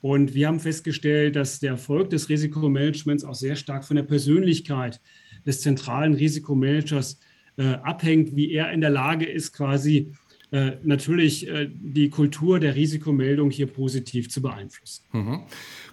[0.00, 5.00] Und wir haben festgestellt, dass der Erfolg des Risikomanagements auch sehr stark von der Persönlichkeit
[5.44, 7.18] des zentralen Risikomanagers
[7.56, 10.12] äh, abhängt, wie er in der Lage ist, quasi
[10.50, 15.04] äh, natürlich äh, die Kultur der Risikomeldung hier positiv zu beeinflussen.
[15.12, 15.42] Mhm.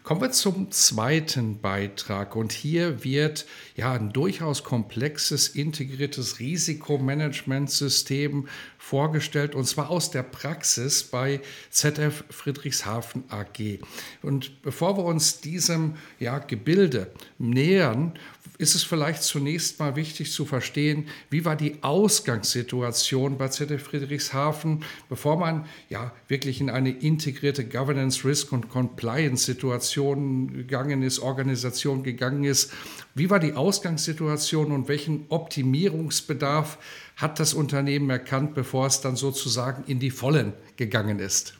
[0.04, 2.38] Kommen wir zum zweiten Beitrag.
[2.38, 11.04] Und hier wird ja ein durchaus komplexes, integriertes Risikomanagementsystem vorgestellt, und zwar aus der Praxis
[11.04, 11.42] bei
[11.72, 13.80] ZF Friedrichshafen AG.
[14.22, 18.14] Und bevor wir uns diesem ja, Gebilde nähern,
[18.58, 24.84] ist es vielleicht zunächst mal wichtig zu verstehen, wie war die Ausgangssituation bei ZF Friedrichshafen,
[25.10, 32.04] bevor man ja wirklich in eine integrierte Governance, Risk und Compliance Situation gegangen ist, Organisation
[32.04, 32.72] gegangen ist.
[33.14, 36.78] Wie war die Ausgangssituation und welchen Optimierungsbedarf
[37.18, 41.56] hat das Unternehmen erkannt, bevor es dann sozusagen in die Vollen gegangen ist?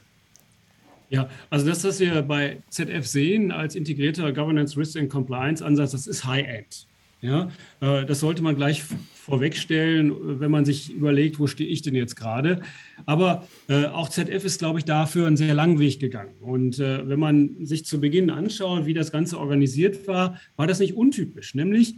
[1.08, 5.92] Ja, also das, was wir bei ZF sehen als integrierter Governance, Risk and Compliance Ansatz,
[5.92, 6.86] das ist High-End.
[7.22, 11.94] Ja, äh, das sollte man gleich vorwegstellen, wenn man sich überlegt, wo stehe ich denn
[11.94, 12.60] jetzt gerade.
[13.06, 16.34] Aber äh, auch ZF ist, glaube ich, dafür einen sehr langen Weg gegangen.
[16.40, 20.78] Und äh, wenn man sich zu Beginn anschaut, wie das Ganze organisiert war, war das
[20.78, 21.54] nicht untypisch.
[21.54, 21.94] Nämlich,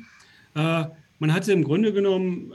[0.55, 2.53] man hatte im Grunde genommen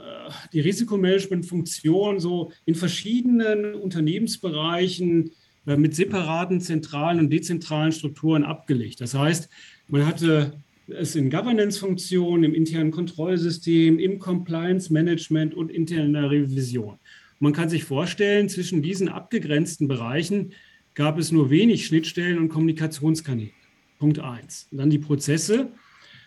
[0.52, 5.30] die Risikomanagement-Funktion so in verschiedenen Unternehmensbereichen
[5.64, 9.00] mit separaten zentralen und dezentralen Strukturen abgelegt.
[9.00, 9.48] Das heißt,
[9.88, 10.52] man hatte
[10.88, 16.98] es in Governance-Funktionen, im internen Kontrollsystem, im Compliance-Management und interner Revision.
[17.38, 20.52] Man kann sich vorstellen, zwischen diesen abgegrenzten Bereichen
[20.94, 23.50] gab es nur wenig Schnittstellen und Kommunikationskanäle.
[23.98, 24.68] Punkt eins.
[24.70, 25.68] Dann die Prozesse.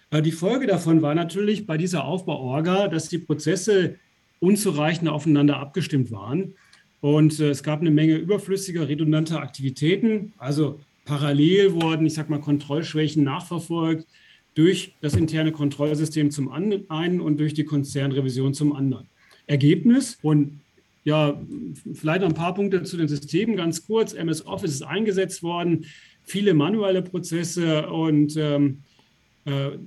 [0.09, 3.95] Äh, die Folge davon war natürlich bei dieser Aufbauorga, dass die Prozesse
[4.39, 6.55] unzureichend aufeinander abgestimmt waren.
[7.01, 10.33] Und äh, es gab eine Menge überflüssiger, redundanter Aktivitäten.
[10.37, 14.07] Also parallel wurden, ich sage mal, Kontrollschwächen nachverfolgt
[14.55, 19.07] durch das interne Kontrollsystem zum einen und durch die Konzernrevision zum anderen.
[19.45, 20.59] Ergebnis und
[21.03, 21.39] ja,
[21.93, 24.13] vielleicht noch ein paar Punkte zu den Systemen ganz kurz.
[24.13, 25.85] MS Office ist eingesetzt worden,
[26.23, 28.79] viele manuelle Prozesse und ähm,
[29.45, 29.77] äh,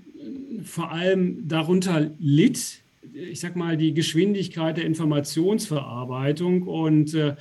[0.65, 2.81] vor allem darunter litt
[3.13, 6.63] ich sag mal, die Geschwindigkeit der Informationsverarbeitung.
[6.63, 7.37] Und äh,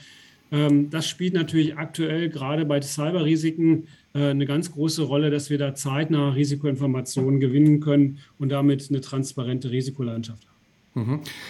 [0.51, 5.57] ähm, das spielt natürlich aktuell gerade bei Cyberrisiken äh, eine ganz große Rolle, dass wir
[5.57, 10.48] da zeitnah Risikoinformationen gewinnen können und damit eine transparente Risikolandschaft haben.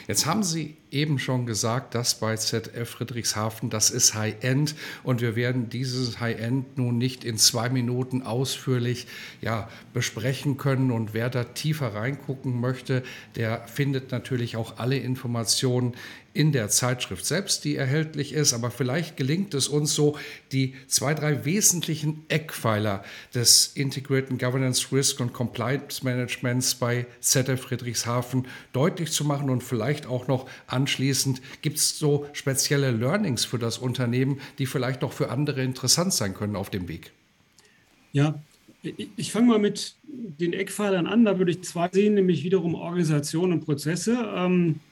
[0.07, 5.35] Jetzt haben Sie eben schon gesagt, dass bei ZF Friedrichshafen, das ist High-End und wir
[5.35, 9.07] werden dieses High-End nun nicht in zwei Minuten ausführlich
[9.41, 10.91] ja, besprechen können.
[10.91, 13.03] Und wer da tiefer reingucken möchte,
[13.35, 15.93] der findet natürlich auch alle Informationen
[16.39, 18.53] in der Zeitschrift selbst, die erhältlich ist.
[18.53, 20.17] Aber vielleicht gelingt es uns so,
[20.53, 23.03] die zwei, drei wesentlichen Eckpfeiler
[23.35, 30.05] des Integrated Governance, Risk und Compliance Managements bei ZF Friedrichshafen deutlich zu machen und vielleicht
[30.05, 35.31] auch noch anschließend gibt es so spezielle Learnings für das Unternehmen, die vielleicht auch für
[35.31, 37.11] andere interessant sein können auf dem Weg.
[38.13, 38.41] Ja,
[38.81, 41.25] ich fange mal mit den Eckpfeilern an.
[41.25, 44.17] Da würde ich zwei sehen, nämlich wiederum Organisation und Prozesse.
[44.33, 44.88] Ähm, äh,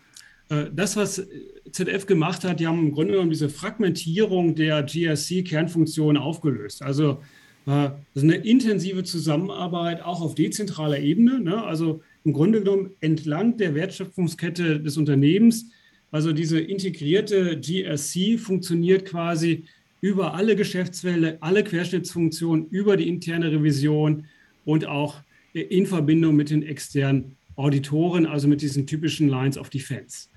[0.49, 1.27] das, was
[1.71, 6.81] ZF gemacht hat, die haben im Grunde genommen diese Fragmentierung der GRC-Kernfunktion aufgelöst.
[6.81, 7.19] Also
[7.65, 11.39] äh, das ist eine intensive Zusammenarbeit auch auf dezentraler Ebene.
[11.39, 11.63] Ne?
[11.63, 15.69] Also im Grunde genommen entlang der Wertschöpfungskette des Unternehmens.
[16.11, 19.65] Also diese integrierte GRC funktioniert quasi
[19.99, 24.25] über alle Geschäftsfelder, alle Querschnittsfunktionen, über die interne Revision
[24.63, 25.15] und auch
[25.53, 30.29] in Verbindung mit den externen Auditoren, also mit diesen typischen Lines of Defense.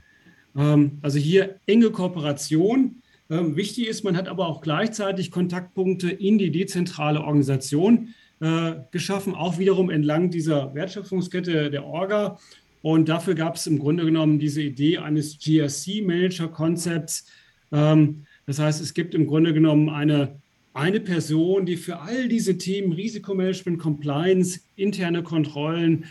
[0.57, 3.03] Ähm, also hier enge Kooperation.
[3.31, 9.35] Ähm, wichtig ist, man hat aber auch gleichzeitig Kontaktpunkte in die dezentrale Organisation äh, geschaffen,
[9.35, 12.39] auch wiederum entlang dieser Wertschöpfungskette der Orga.
[12.83, 17.27] Und dafür gab es im Grunde genommen diese Idee eines GRC-Manager-Konzepts.
[17.73, 20.41] Ähm, das heißt, es gibt im Grunde genommen eine,
[20.73, 26.07] eine Person, die für all diese Themen Risikomanagement, Compliance, interne Kontrollen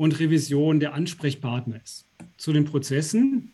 [0.00, 2.06] und Revision der Ansprechpartner ist
[2.38, 3.52] zu den Prozessen.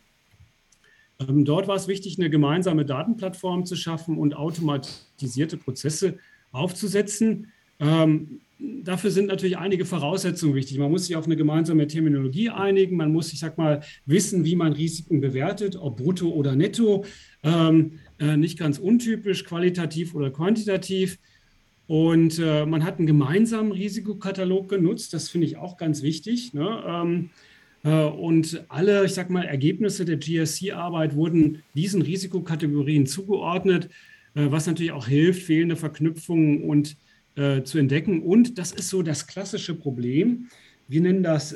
[1.18, 6.18] Ähm, dort war es wichtig, eine gemeinsame Datenplattform zu schaffen und automatisierte Prozesse
[6.52, 7.48] aufzusetzen.
[7.80, 10.78] Ähm, dafür sind natürlich einige Voraussetzungen wichtig.
[10.78, 12.96] Man muss sich auf eine gemeinsame Terminologie einigen.
[12.96, 17.04] Man muss, ich sag mal, wissen, wie man Risiken bewertet, ob brutto oder netto.
[17.42, 21.18] Ähm, äh, nicht ganz untypisch, qualitativ oder quantitativ.
[21.86, 25.14] Und äh, man hat einen gemeinsamen Risikokatalog genutzt.
[25.14, 26.52] Das finde ich auch ganz wichtig.
[26.52, 26.82] Ne?
[26.86, 27.30] Ähm,
[27.84, 33.88] äh, und alle, ich sag mal, Ergebnisse der GSC-Arbeit wurden diesen Risikokategorien zugeordnet,
[34.34, 36.96] äh, was natürlich auch hilft, fehlende Verknüpfungen und
[37.36, 38.22] äh, zu entdecken.
[38.22, 40.48] Und das ist so das klassische Problem.
[40.88, 41.52] Wir nennen das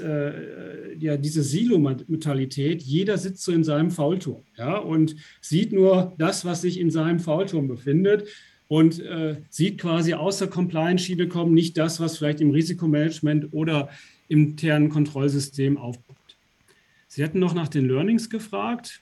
[0.99, 2.83] ja diese Silo-Mentalität.
[2.83, 7.21] Jeder sitzt so in seinem Faulturm ja, und sieht nur das, was sich in seinem
[7.21, 8.27] Faulturm befindet
[8.70, 13.88] und äh, sieht quasi außer Compliance-Schiene kommen nicht das, was vielleicht im Risikomanagement oder
[14.28, 16.16] im internen Kontrollsystem aufbaut.
[17.09, 19.00] Sie hatten noch nach den Learnings gefragt.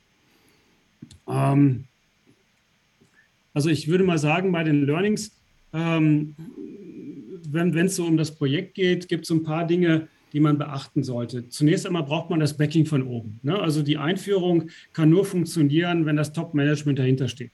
[1.28, 1.85] Ähm,
[3.52, 5.38] also ich würde mal sagen, bei den Learnings,
[5.74, 6.35] ähm,
[7.46, 11.02] wenn es so um das Projekt geht, gibt es ein paar Dinge, die man beachten
[11.02, 11.50] sollte.
[11.50, 13.38] Zunächst einmal braucht man das Backing von oben.
[13.42, 13.61] Ne?
[13.61, 17.50] Also die Einführung kann nur funktionieren, wenn das Top-Management dahinter steht.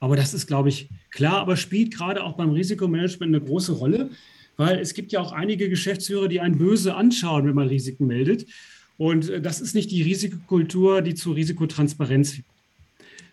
[0.00, 4.10] Aber das ist, glaube ich, klar, aber spielt gerade auch beim Risikomanagement eine große Rolle,
[4.56, 8.46] weil es gibt ja auch einige Geschäftsführer, die einen böse anschauen, wenn man Risiken meldet.
[8.98, 12.46] Und äh, das ist nicht die Risikokultur, die zu Risikotransparenz führt.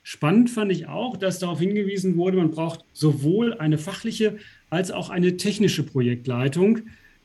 [0.05, 4.37] Spannend fand ich auch, dass darauf hingewiesen wurde, man braucht sowohl eine fachliche
[4.69, 6.79] als auch eine technische Projektleitung.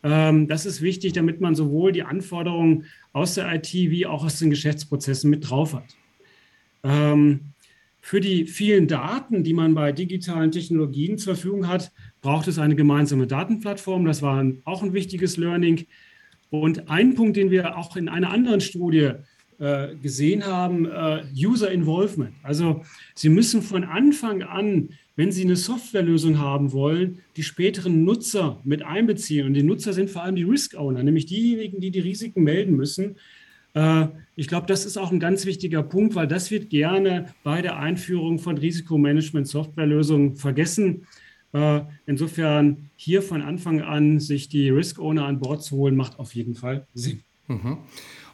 [0.05, 4.39] Ähm, das ist wichtig, damit man sowohl die Anforderungen aus der IT wie auch aus
[4.39, 5.97] den Geschäftsprozessen mit drauf hat.
[8.01, 12.77] Für die vielen Daten, die man bei digitalen Technologien zur Verfügung hat, braucht es eine
[12.77, 14.05] gemeinsame Datenplattform.
[14.05, 15.87] Das war auch ein wichtiges Learning.
[16.51, 19.13] Und ein Punkt, den wir auch in einer anderen Studie
[19.59, 22.33] äh, gesehen haben, äh, User Involvement.
[22.43, 22.83] Also
[23.15, 28.85] Sie müssen von Anfang an, wenn Sie eine Softwarelösung haben wollen, die späteren Nutzer mit
[28.85, 29.47] einbeziehen.
[29.47, 32.77] Und die Nutzer sind vor allem die Risk Owner, nämlich diejenigen, die die Risiken melden
[32.77, 33.17] müssen.
[33.75, 37.63] Äh, ich glaube, das ist auch ein ganz wichtiger Punkt, weil das wird gerne bei
[37.63, 41.07] der Einführung von Risikomanagement-Softwarelösungen vergessen.
[41.53, 46.19] Äh, insofern hier von Anfang an sich die Risk Owner an Bord zu holen, macht
[46.19, 47.23] auf jeden Fall Sinn.
[47.49, 47.79] Mhm.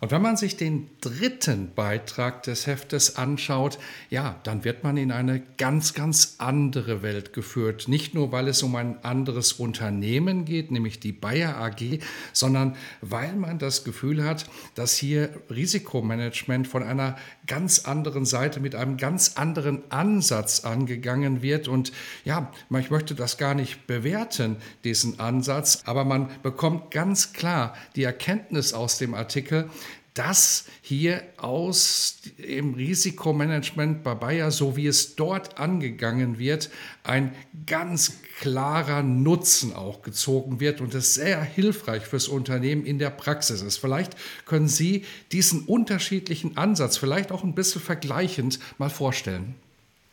[0.05, 3.79] Und wenn man sich den dritten Beitrag des Heftes anschaut,
[4.11, 7.89] ja, dann wird man in eine ganz, ganz andere Welt geführt.
[7.89, 12.01] Nicht nur, weil es um ein anderes Unternehmen geht, nämlich die Bayer AG,
[12.35, 18.75] sondern weil man das Gefühl hat, dass hier Risikomanagement von einer ganz anderen Seite mit
[18.75, 21.67] einem ganz anderen Ansatz angegangen wird.
[21.67, 21.93] Und
[22.27, 28.03] ja, ich möchte das gar nicht bewerten, diesen Ansatz, aber man bekommt ganz klar die
[28.03, 29.71] Erkenntnis aus dem Artikel,
[30.15, 36.71] dass hier aus dem Risikomanagement bei Bayer, so wie es dort angegangen wird,
[37.03, 37.35] ein
[37.67, 43.61] ganz klarer Nutzen auch gezogen wird und es sehr hilfreich fürs Unternehmen in der Praxis
[43.61, 43.79] ist.
[43.79, 49.57] Vielleicht können Sie diesen unterschiedlichen Ansatz vielleicht auch ein bisschen vergleichend mal vorstellen.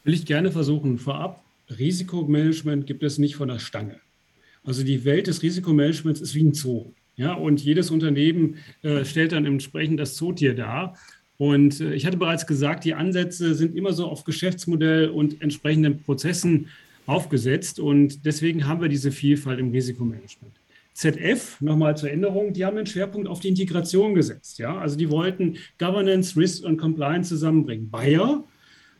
[0.03, 0.97] Will ich gerne versuchen.
[0.97, 3.99] Vorab, Risikomanagement gibt es nicht von der Stange.
[4.63, 6.91] Also die Welt des Risikomanagements ist wie ein Zoo.
[7.15, 10.97] Ja, und jedes Unternehmen äh, stellt dann entsprechend das Zootier dar.
[11.37, 16.01] Und äh, ich hatte bereits gesagt, die Ansätze sind immer so auf Geschäftsmodell und entsprechenden
[16.03, 16.69] Prozessen
[17.05, 17.79] aufgesetzt.
[17.79, 20.53] Und deswegen haben wir diese Vielfalt im Risikomanagement.
[20.93, 24.59] ZF, nochmal zur Erinnerung, die haben den Schwerpunkt auf die Integration gesetzt.
[24.59, 24.77] Ja?
[24.77, 27.89] Also die wollten Governance, Risk und Compliance zusammenbringen.
[27.89, 28.43] Bayer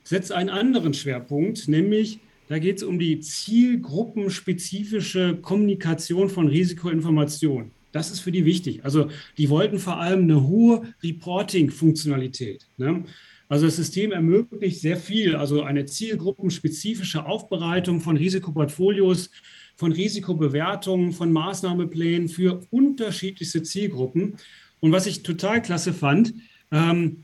[0.03, 7.71] setzt einen anderen Schwerpunkt, nämlich da geht es um die zielgruppenspezifische Kommunikation von Risikoinformationen.
[7.91, 8.83] Das ist für die wichtig.
[8.85, 12.67] Also die wollten vor allem eine hohe Reporting-Funktionalität.
[12.77, 13.03] Ne?
[13.49, 19.29] Also das System ermöglicht sehr viel, also eine zielgruppenspezifische Aufbereitung von Risikoportfolios,
[19.75, 24.35] von Risikobewertungen, von Maßnahmeplänen für unterschiedlichste Zielgruppen.
[24.79, 26.33] Und was ich total klasse fand,
[26.71, 27.23] ähm,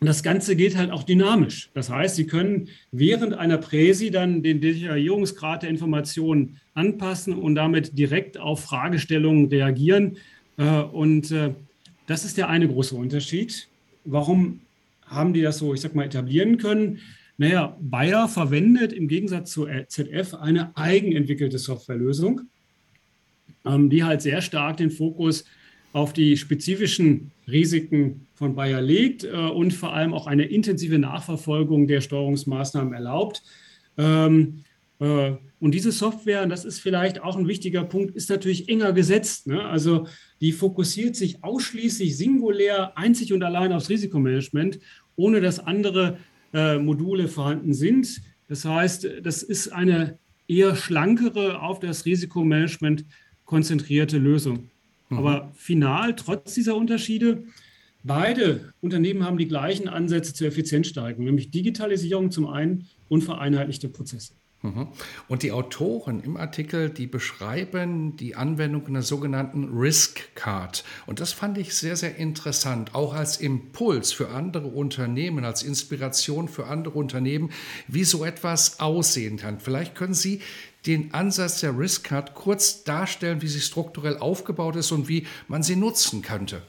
[0.00, 1.70] das Ganze geht halt auch dynamisch.
[1.72, 7.98] Das heißt, Sie können während einer Präsi dann den Detaillierungsgrad der Informationen anpassen und damit
[7.98, 10.18] direkt auf Fragestellungen reagieren.
[10.58, 11.54] Äh, und äh,
[12.06, 13.68] das ist der eine große Unterschied.
[14.04, 14.60] Warum
[15.06, 17.00] haben die das so, ich sag mal, etablieren können?
[17.38, 22.42] Naja, Bayer verwendet im Gegensatz zu ZF eine eigenentwickelte Softwarelösung,
[23.64, 25.44] ähm, die halt sehr stark den Fokus
[25.96, 31.86] auf die spezifischen Risiken von Bayer legt äh, und vor allem auch eine intensive Nachverfolgung
[31.86, 33.42] der Steuerungsmaßnahmen erlaubt.
[33.96, 34.62] Ähm,
[35.00, 38.92] äh, und diese Software, und das ist vielleicht auch ein wichtiger Punkt, ist natürlich enger
[38.92, 39.46] gesetzt.
[39.46, 39.64] Ne?
[39.64, 40.06] Also
[40.42, 44.78] die fokussiert sich ausschließlich singulär, einzig und allein aufs Risikomanagement,
[45.16, 46.18] ohne dass andere
[46.52, 48.20] äh, Module vorhanden sind.
[48.48, 53.06] Das heißt, das ist eine eher schlankere, auf das Risikomanagement
[53.46, 54.68] konzentrierte Lösung.
[55.08, 55.18] Mhm.
[55.18, 57.44] Aber final, trotz dieser Unterschiede,
[58.02, 64.34] beide Unternehmen haben die gleichen Ansätze zur Effizienzsteigerung, nämlich Digitalisierung zum einen und vereinheitlichte Prozesse.
[64.62, 64.88] Mhm.
[65.28, 70.82] Und die Autoren im Artikel, die beschreiben die Anwendung einer sogenannten Risk Card.
[71.06, 76.48] Und das fand ich sehr, sehr interessant, auch als Impuls für andere Unternehmen, als Inspiration
[76.48, 77.50] für andere Unternehmen,
[77.86, 79.60] wie so etwas aussehen kann.
[79.60, 80.40] Vielleicht können Sie
[80.86, 85.62] den Ansatz der Risk Card kurz darstellen, wie sie strukturell aufgebaut ist und wie man
[85.62, 86.62] sie nutzen könnte.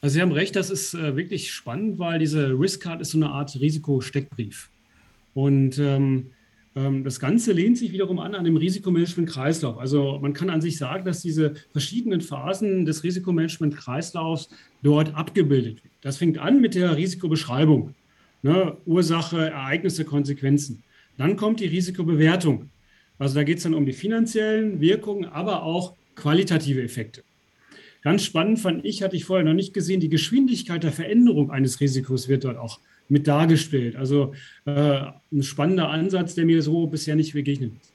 [0.00, 3.18] Also Sie haben recht, das ist äh, wirklich spannend, weil diese Risk Card ist so
[3.18, 4.70] eine Art Risikosteckbrief.
[5.34, 6.30] Und ähm,
[6.74, 9.78] ähm, das Ganze lehnt sich wiederum an an dem Risikomanagement-Kreislauf.
[9.78, 14.48] Also man kann an sich sagen, dass diese verschiedenen Phasen des Risikomanagement-Kreislaufs
[14.82, 15.94] dort abgebildet werden.
[16.00, 17.94] Das fängt an mit der Risikobeschreibung,
[18.42, 18.76] ne?
[18.86, 20.82] Ursache, Ereignisse, Konsequenzen.
[21.18, 22.70] Dann kommt die Risikobewertung.
[23.20, 27.22] Also da geht es dann um die finanziellen Wirkungen, aber auch qualitative Effekte.
[28.02, 31.80] Ganz spannend fand ich, hatte ich vorher noch nicht gesehen, die Geschwindigkeit der Veränderung eines
[31.80, 32.80] Risikos wird dort auch
[33.10, 33.94] mit dargestellt.
[33.94, 34.32] Also
[34.64, 35.02] äh,
[35.32, 37.92] ein spannender Ansatz, der mir so bisher nicht begegnet ist.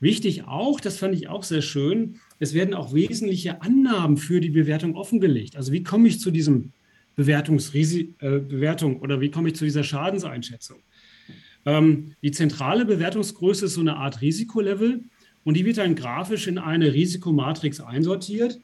[0.00, 4.50] Wichtig auch, das fand ich auch sehr schön, es werden auch wesentliche Annahmen für die
[4.50, 5.56] Bewertung offengelegt.
[5.56, 6.72] Also wie komme ich zu diesem
[7.14, 10.78] Bewertungsrisi äh, Bewertung oder wie komme ich zu dieser Schadenseinschätzung?
[11.66, 15.02] Ähm, die zentrale Bewertungsgröße ist so eine Art Risikolevel
[15.44, 18.60] und die wird dann grafisch in eine Risikomatrix einsortiert.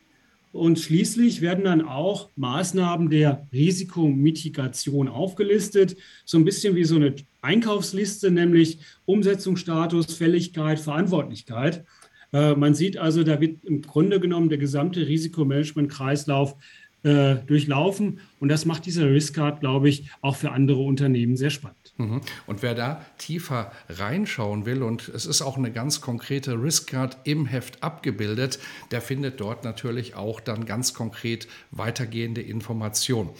[0.52, 7.14] Und schließlich werden dann auch Maßnahmen der Risikomitigation aufgelistet, so ein bisschen wie so eine
[7.40, 11.84] Einkaufsliste, nämlich Umsetzungsstatus, Fälligkeit, Verantwortlichkeit.
[12.32, 16.56] Äh, man sieht also, da wird im Grunde genommen der gesamte Risikomanagement-Kreislauf
[17.02, 18.20] äh, durchlaufen.
[18.38, 21.81] Und das macht dieser Riskcard, glaube ich, auch für andere Unternehmen sehr spannend.
[22.02, 22.20] Mhm.
[22.46, 27.46] Und wer da tiefer reinschauen will, und es ist auch eine ganz konkrete Riskcard im
[27.46, 28.58] Heft abgebildet,
[28.90, 33.30] der findet dort natürlich auch dann ganz konkret weitergehende Informationen.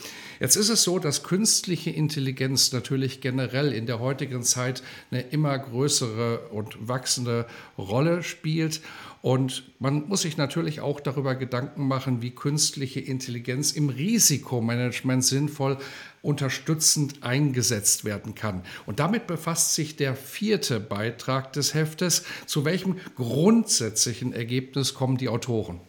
[0.41, 5.59] Jetzt ist es so, dass künstliche Intelligenz natürlich generell in der heutigen Zeit eine immer
[5.59, 7.47] größere und wachsende
[7.79, 8.81] Rolle spielt.
[9.23, 15.79] Und man muss sich natürlich auch darüber Gedanken machen, wie künstliche Intelligenz im Risikomanagement sinnvoll
[16.23, 18.63] unterstützend eingesetzt werden kann.
[18.87, 22.25] Und damit befasst sich der vierte Beitrag des Heftes.
[22.47, 25.81] Zu welchem grundsätzlichen Ergebnis kommen die Autoren?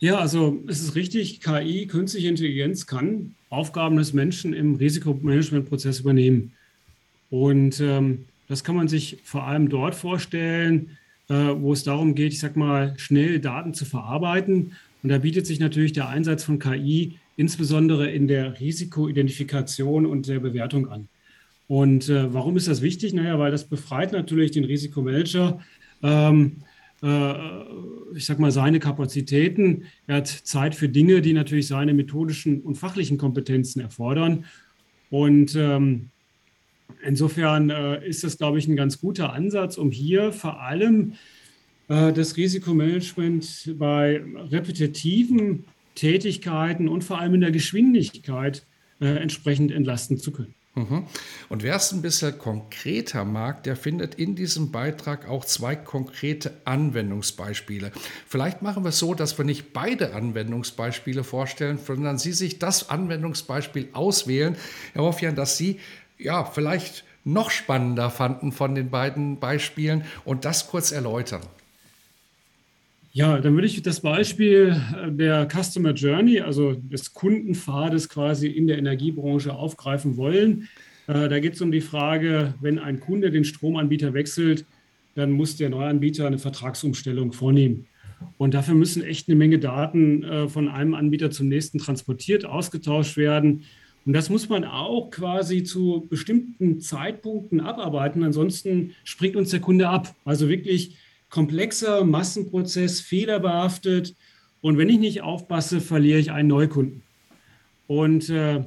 [0.00, 6.52] Ja, also es ist richtig, KI, künstliche Intelligenz kann Aufgaben des Menschen im Risikomanagementprozess übernehmen.
[7.28, 10.96] Und ähm, das kann man sich vor allem dort vorstellen,
[11.28, 15.46] äh, wo es darum geht, ich sag mal, schnell Daten zu verarbeiten Und da bietet
[15.46, 21.08] sich natürlich der Einsatz von KI insbesondere in der Risikoidentifikation und der Bewertung an.
[21.68, 23.14] Und äh, warum ist das wichtig?
[23.14, 25.58] Naja, weil das befreit natürlich den Risikomanager,
[26.02, 26.56] ähm,
[27.02, 27.32] äh,
[28.14, 29.84] ich sag mal, seine Kapazitäten.
[30.06, 34.44] Er hat Zeit für Dinge, die natürlich seine methodischen und fachlichen Kompetenzen erfordern.
[35.08, 36.10] Und ähm,
[37.02, 41.14] insofern äh, ist das, glaube ich, ein ganz guter Ansatz, um hier vor allem
[41.88, 45.64] äh, das Risikomanagement bei repetitiven
[45.94, 48.64] Tätigkeiten und vor allem in der Geschwindigkeit
[49.00, 50.54] äh, entsprechend entlasten zu können.
[50.74, 51.06] Mhm.
[51.48, 56.52] Und wer es ein bisschen konkreter mag, der findet in diesem Beitrag auch zwei konkrete
[56.64, 57.90] Anwendungsbeispiele.
[58.26, 62.88] Vielleicht machen wir es so, dass wir nicht beide Anwendungsbeispiele vorstellen, sondern Sie sich das
[62.88, 64.56] Anwendungsbeispiel auswählen.
[64.92, 65.80] Herr Hoffjan, dass Sie
[66.18, 71.42] ja vielleicht noch spannender fanden von den beiden Beispielen und das kurz erläutern.
[73.12, 78.68] Ja, dann würde ich das Beispiel äh, der Customer Journey, also des Kundenpfades quasi in
[78.68, 80.68] der Energiebranche aufgreifen wollen.
[81.08, 84.64] Äh, da geht es um die Frage, wenn ein Kunde den Stromanbieter wechselt,
[85.16, 87.86] dann muss der Neuanbieter eine Vertragsumstellung vornehmen.
[88.38, 93.16] Und dafür müssen echt eine Menge Daten äh, von einem Anbieter zum nächsten transportiert, ausgetauscht
[93.16, 93.64] werden.
[94.06, 98.22] Und das muss man auch quasi zu bestimmten Zeitpunkten abarbeiten.
[98.22, 100.14] Ansonsten springt uns der Kunde ab.
[100.24, 100.96] Also wirklich
[101.30, 104.14] komplexer Massenprozess, fehlerbehaftet.
[104.60, 107.02] Und wenn ich nicht aufpasse, verliere ich einen Neukunden.
[107.86, 108.64] Und äh,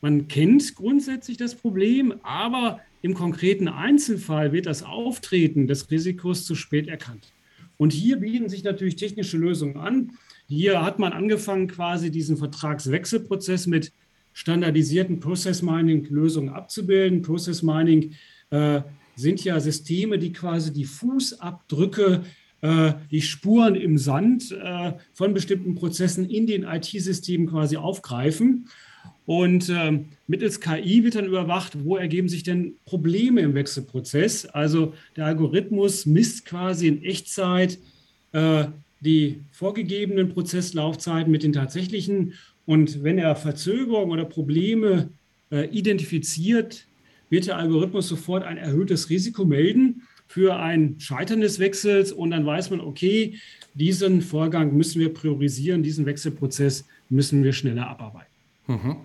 [0.00, 6.54] man kennt grundsätzlich das Problem, aber im konkreten Einzelfall wird das Auftreten des Risikos zu
[6.54, 7.32] spät erkannt.
[7.76, 10.12] Und hier bieten sich natürlich technische Lösungen an.
[10.46, 13.92] Hier hat man angefangen, quasi diesen Vertragswechselprozess mit
[14.32, 17.22] standardisierten Process Mining Lösungen abzubilden.
[17.22, 18.12] Process Mining
[18.50, 18.82] äh,
[19.16, 22.22] sind ja Systeme, die quasi die Fußabdrücke,
[22.62, 28.68] äh, die Spuren im Sand äh, von bestimmten Prozessen in den IT-Systemen quasi aufgreifen.
[29.26, 34.46] Und äh, mittels KI wird dann überwacht, wo ergeben sich denn Probleme im Wechselprozess.
[34.46, 37.78] Also der Algorithmus misst quasi in Echtzeit
[38.32, 38.66] äh,
[39.00, 42.34] die vorgegebenen Prozesslaufzeiten mit den tatsächlichen.
[42.66, 45.10] Und wenn er Verzögerungen oder Probleme
[45.50, 46.86] äh, identifiziert,
[47.34, 52.46] wird der Algorithmus sofort ein erhöhtes Risiko melden für ein Scheitern des Wechsels und dann
[52.46, 53.40] weiß man, okay,
[53.74, 58.30] diesen Vorgang müssen wir priorisieren, diesen Wechselprozess müssen wir schneller abarbeiten.
[58.68, 58.96] Mhm.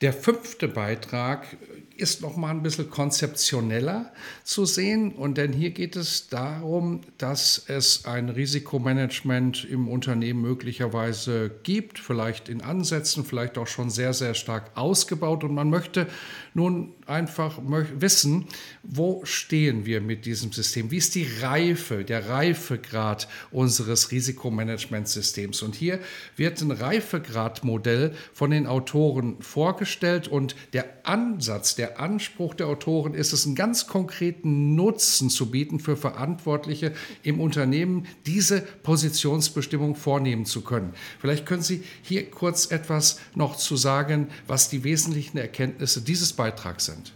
[0.00, 1.56] Der fünfte Beitrag
[2.00, 4.12] ist noch mal ein bisschen konzeptioneller
[4.44, 5.12] zu sehen.
[5.12, 12.48] Und denn hier geht es darum, dass es ein Risikomanagement im Unternehmen möglicherweise gibt, vielleicht
[12.48, 15.44] in Ansätzen, vielleicht auch schon sehr, sehr stark ausgebaut.
[15.44, 16.06] Und man möchte
[16.54, 18.46] nun einfach wissen,
[18.82, 20.90] wo stehen wir mit diesem System?
[20.90, 25.62] Wie ist die Reife, der Reifegrad unseres Risikomanagementsystems?
[25.62, 26.00] Und hier
[26.36, 33.32] wird ein Reifegradmodell von den Autoren vorgestellt und der Ansatz, der Anspruch der Autoren ist
[33.32, 40.62] es, einen ganz konkreten Nutzen zu bieten für Verantwortliche im Unternehmen, diese Positionsbestimmung vornehmen zu
[40.62, 40.92] können.
[41.18, 46.86] Vielleicht können Sie hier kurz etwas noch zu sagen, was die wesentlichen Erkenntnisse dieses Beitrags
[46.86, 47.12] sind.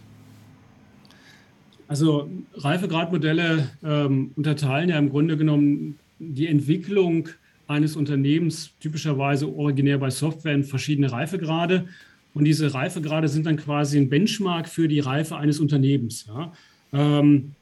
[1.87, 7.29] Also Reifegradmodelle ähm, unterteilen ja im Grunde genommen die Entwicklung
[7.67, 11.87] eines Unternehmens typischerweise originär bei Software in verschiedene Reifegrade.
[12.35, 16.27] Und diese Reifegrade sind dann quasi ein Benchmark für die Reife eines Unternehmens.
[16.27, 16.53] Ja.
[16.91, 17.53] Ähm,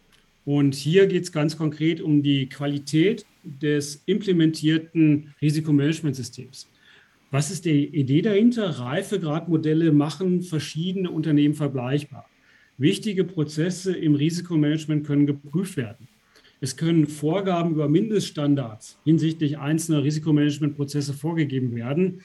[0.46, 6.68] und hier geht es ganz konkret um die Qualität des implementierten Risikomanagementsystems.
[7.30, 8.68] Was ist die Idee dahinter?
[8.68, 12.28] Reifegradmodelle machen verschiedene Unternehmen vergleichbar.
[12.80, 16.08] Wichtige Prozesse im Risikomanagement können geprüft werden.
[16.62, 22.22] Es können Vorgaben über Mindeststandards hinsichtlich einzelner Risikomanagementprozesse vorgegeben werden.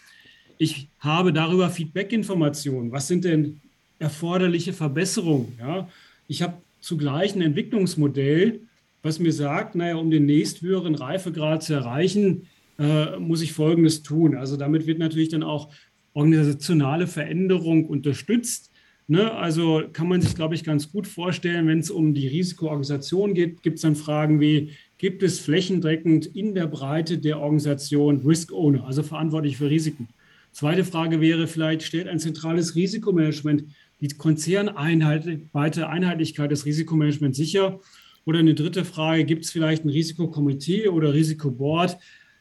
[0.58, 2.90] Ich habe darüber Feedback-Informationen.
[2.90, 3.60] Was sind denn
[4.00, 5.56] erforderliche Verbesserungen?
[5.58, 5.88] Ja?
[6.26, 8.60] Ich habe zugleich ein Entwicklungsmodell,
[9.02, 12.48] was mir sagt, naja, um den nächsthöheren Reifegrad zu erreichen,
[12.78, 14.36] äh, muss ich Folgendes tun.
[14.36, 15.72] Also damit wird natürlich dann auch
[16.12, 18.72] organisationale Veränderung unterstützt.
[19.06, 19.32] Ne?
[19.32, 23.62] Also kann man sich, glaube ich, ganz gut vorstellen, wenn es um die Risikoorganisation geht,
[23.62, 28.84] gibt es dann Fragen wie, gibt es flächendeckend in der Breite der Organisation Risk Owner,
[28.84, 30.08] also verantwortlich für Risiken?
[30.52, 33.64] Zweite Frage wäre vielleicht, stellt ein zentrales Risikomanagement
[34.00, 37.80] die konzernweite Einheitlichkeit des Risikomanagements sicher?
[38.24, 41.96] Oder eine dritte Frage, gibt es vielleicht ein Risikokomitee oder Risikoboard,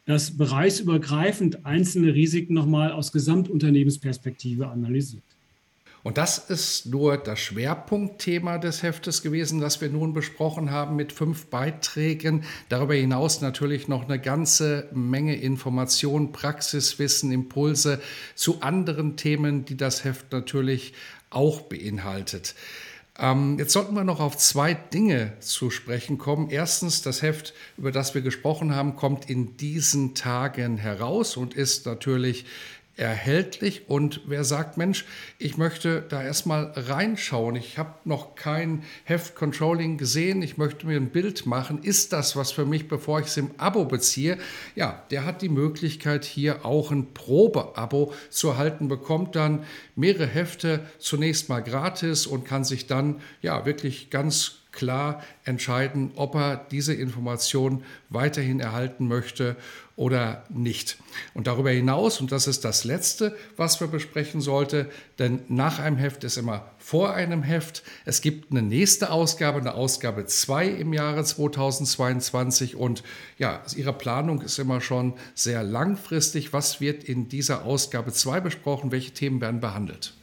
[0.06, 5.24] das bereichsübergreifend einzelne Risiken nochmal aus Gesamtunternehmensperspektive analysiert.
[6.08, 11.12] Und das ist nur das Schwerpunktthema des Heftes gewesen, das wir nun besprochen haben mit
[11.12, 12.46] fünf Beiträgen.
[12.70, 18.00] Darüber hinaus natürlich noch eine ganze Menge Informationen, Praxiswissen, Impulse
[18.36, 20.94] zu anderen Themen, die das Heft natürlich
[21.30, 22.56] auch beinhaltet.
[23.20, 26.50] Ähm, jetzt sollten wir noch auf zwei Dinge zu sprechen kommen.
[26.50, 31.86] Erstens, das Heft, über das wir gesprochen haben, kommt in diesen Tagen heraus und ist
[31.86, 32.46] natürlich
[32.98, 33.90] erhältlich.
[33.90, 35.06] Und wer sagt, Mensch,
[35.38, 41.12] ich möchte da erstmal reinschauen, ich habe noch kein Heft-Controlling gesehen, ich möchte mir ein
[41.12, 44.38] Bild machen, ist das was für mich, bevor ich es im Abo beziehe?
[44.76, 49.64] Ja, der hat die Möglichkeit, hier auch ein Probe-Abo zu erhalten, bekommt dann
[49.96, 56.36] mehrere Hefte zunächst mal gratis und kann sich dann ja wirklich ganz klar entscheiden, ob
[56.36, 59.58] er diese Information weiterhin erhalten möchte
[59.98, 60.98] oder nicht.
[61.34, 64.86] Und darüber hinaus, und das ist das Letzte, was wir besprechen sollten,
[65.18, 67.82] denn nach einem Heft ist immer vor einem Heft.
[68.06, 73.02] Es gibt eine nächste Ausgabe, eine Ausgabe 2 im Jahre 2022 und
[73.40, 76.54] ja, Ihre Planung ist immer schon sehr langfristig.
[76.54, 78.92] Was wird in dieser Ausgabe 2 besprochen?
[78.92, 80.14] Welche Themen werden behandelt?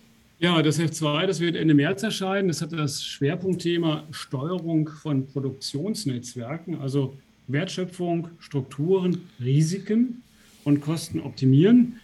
[0.40, 2.48] Ja, das F2, das wird Ende März erscheinen.
[2.48, 7.16] Das hat das Schwerpunktthema Steuerung von Produktionsnetzwerken, also
[7.46, 10.22] Wertschöpfung, Strukturen, Risiken
[10.64, 12.00] und Kosten optimieren.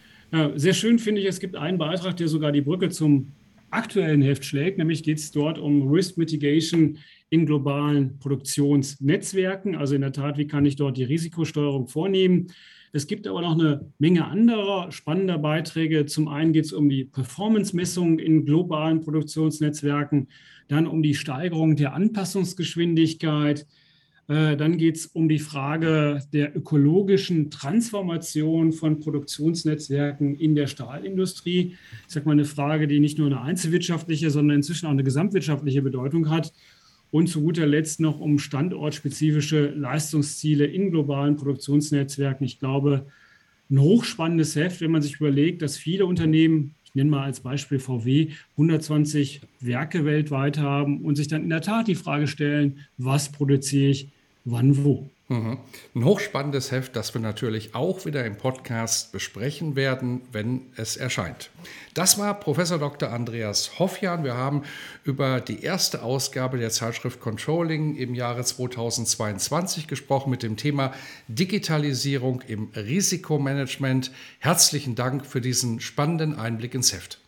[0.55, 3.33] Sehr schön finde ich, es gibt einen Beitrag, der sogar die Brücke zum
[3.69, 4.77] aktuellen Heft schlägt.
[4.77, 6.97] Nämlich geht es dort um Risk Mitigation
[7.29, 9.75] in globalen Produktionsnetzwerken.
[9.75, 12.47] Also in der Tat, wie kann ich dort die Risikosteuerung vornehmen?
[12.93, 16.05] Es gibt aber noch eine Menge anderer spannender Beiträge.
[16.05, 20.27] Zum einen geht es um die Performance-Messung in globalen Produktionsnetzwerken,
[20.67, 23.65] dann um die Steigerung der Anpassungsgeschwindigkeit.
[24.27, 31.77] Äh, dann geht es um die Frage der ökologischen Transformation von Produktionsnetzwerken in der Stahlindustrie.
[32.07, 35.81] Ich sage mal eine Frage, die nicht nur eine einzelwirtschaftliche, sondern inzwischen auch eine gesamtwirtschaftliche
[35.81, 36.51] Bedeutung hat
[37.11, 42.45] und zu guter Letzt noch um standortspezifische Leistungsziele in globalen Produktionsnetzwerken.
[42.45, 43.05] Ich glaube,
[43.69, 47.79] ein hochspannendes Heft, wenn man sich überlegt, dass viele Unternehmen, ich nenne mal als Beispiel
[47.79, 53.31] VW, 120 Werke weltweit haben und sich dann in der Tat die Frage stellen, was
[53.31, 54.09] produziere ich,
[54.45, 55.09] wann, wo.
[55.31, 55.59] Mhm.
[55.95, 61.51] Ein hochspannendes Heft, das wir natürlich auch wieder im Podcast besprechen werden, wenn es erscheint.
[61.93, 63.11] Das war Professor Dr.
[63.11, 64.25] Andreas Hoffjan.
[64.25, 64.63] Wir haben
[65.05, 70.91] über die erste Ausgabe der Zeitschrift Controlling im Jahre 2022 gesprochen mit dem Thema
[71.29, 74.11] Digitalisierung im Risikomanagement.
[74.39, 77.20] Herzlichen Dank für diesen spannenden Einblick ins Heft.